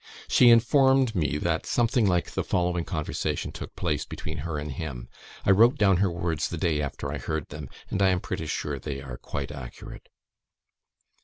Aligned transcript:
She 0.27 0.49
informed 0.49 1.13
me 1.13 1.37
that 1.37 1.67
something 1.67 2.07
like 2.07 2.31
the 2.31 2.43
following 2.43 2.85
conversation 2.85 3.51
took 3.51 3.75
place 3.75 4.03
between 4.03 4.39
her 4.39 4.57
and 4.57 4.71
him. 4.71 5.07
(I 5.45 5.51
wrote 5.51 5.77
down 5.77 5.97
her 5.97 6.09
words 6.09 6.47
the 6.47 6.57
day 6.57 6.81
after 6.81 7.11
I 7.13 7.19
heard 7.19 7.49
them; 7.49 7.69
and 7.91 8.01
I 8.01 8.09
am 8.09 8.19
pretty 8.19 8.47
sure 8.47 8.79
they 8.79 8.99
are 8.99 9.17
quite 9.17 9.51
accurate.) 9.51 10.09